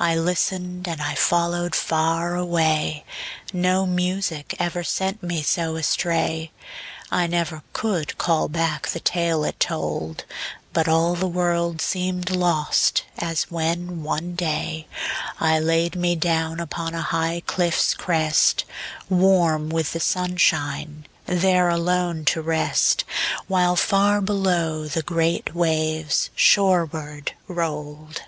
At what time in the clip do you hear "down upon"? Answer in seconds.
16.14-16.94